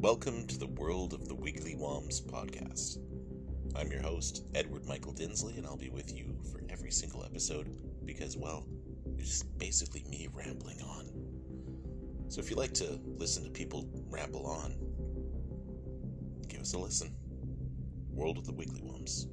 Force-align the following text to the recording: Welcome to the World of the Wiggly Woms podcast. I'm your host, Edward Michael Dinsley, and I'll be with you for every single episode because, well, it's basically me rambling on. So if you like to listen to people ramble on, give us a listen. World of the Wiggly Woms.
Welcome 0.00 0.46
to 0.46 0.56
the 0.56 0.68
World 0.68 1.12
of 1.12 1.26
the 1.26 1.34
Wiggly 1.34 1.74
Woms 1.74 2.22
podcast. 2.24 2.98
I'm 3.74 3.90
your 3.90 4.00
host, 4.00 4.44
Edward 4.54 4.86
Michael 4.86 5.12
Dinsley, 5.12 5.58
and 5.58 5.66
I'll 5.66 5.76
be 5.76 5.90
with 5.90 6.16
you 6.16 6.36
for 6.52 6.62
every 6.68 6.92
single 6.92 7.24
episode 7.24 7.68
because, 8.04 8.36
well, 8.36 8.64
it's 9.18 9.42
basically 9.42 10.04
me 10.08 10.28
rambling 10.32 10.80
on. 10.82 11.10
So 12.28 12.40
if 12.40 12.48
you 12.48 12.54
like 12.54 12.74
to 12.74 13.00
listen 13.16 13.42
to 13.42 13.50
people 13.50 13.88
ramble 14.08 14.46
on, 14.46 14.76
give 16.48 16.60
us 16.60 16.74
a 16.74 16.78
listen. 16.78 17.12
World 18.12 18.38
of 18.38 18.46
the 18.46 18.52
Wiggly 18.52 18.82
Woms. 18.82 19.26